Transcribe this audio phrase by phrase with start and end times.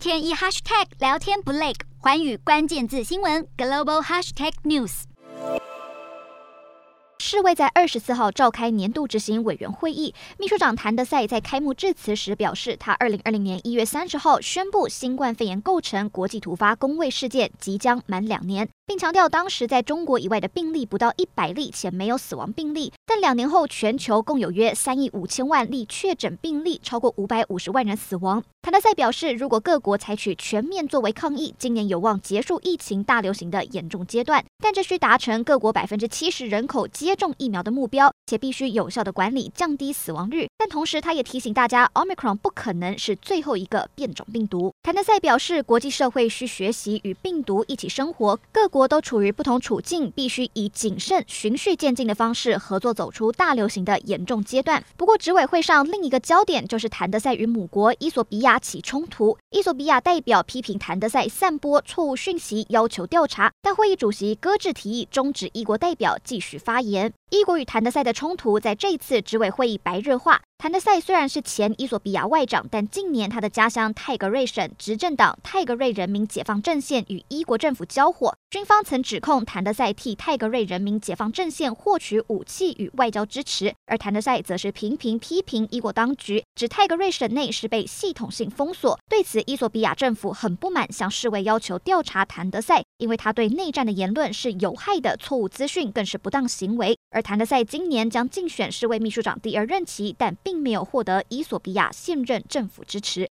[0.00, 5.02] 天一 hashtag 聊天不累，寰宇关键字新闻 global hashtag news。
[7.18, 18.66] 世卫在二十四号召开年度执行委员会议，秘书长谭德赛在开幕致辞时表示，他二零二零年一月三十号宣布新冠肺炎构成国际突发公卫事件，即将满两年。
[18.86, 22.92] 并强调，当时在中国以外的病例不到一百例，且没有死亡病例。
[23.06, 28.42] 但两年后，全球共有约三亿五千万例确诊病例，超过五百五十万人死亡。
[28.62, 34.44] 谭德赛表示，如果各国采取全面作为抗疫，今年有望结束疫情大流行的严重阶段。
[34.62, 40.46] 但这需达成各国百分之七十人口接种疫苗的目标，且必须有效的管理，降低死亡率。
[40.58, 44.70] 但同时，他也提醒大家，Omicron 不可能是最后一个变种病毒。
[44.82, 48.90] 谭德赛表示，国际社会需学习与病毒一起生活，各国。
[48.90, 54.82] 都处于不同处境，必须以谨慎、循序渐进的方式合作，走出大流行的严重阶段。
[54.96, 59.38] 不过，执委会上另一个焦点就是谭德赛与母国伊索比亚发起冲突。
[59.50, 67.12] 伊索比亚代表批评谭德塞散播错误讯息，要求调查，但会议主席搁置提议，终止一国代表继续发言。
[67.30, 70.42] 伊国与谭德塞的冲突在这次执委会议白热化。
[70.60, 89.00] 谭德赛虽然是前伊索比亚外长，但近年他的家乡泰格瑞省执政党泰格瑞人民解放阵线与伊国政府交火，军方曾指控谭德赛替泰格瑞人民解放阵线获取武器与外交支持，而谭德赛则是频频批评伊国当局，指泰格瑞省内是被系统性封锁。
[89.08, 96.98] 对此，伊索比亚政府很不满，向世卫要求调查谭德赛，因为他对内战的言论是有害的错误资讯，更是不当行为。
[97.12, 103.28] 而谭德赛今年将竞选世卫秘书长第二任期，但并并没有获得伊索比亚现任政府支持。